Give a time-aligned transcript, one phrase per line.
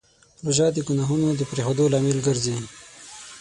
[0.45, 2.57] روژه د ګناهونو د پرېښودو لامل ګرځي.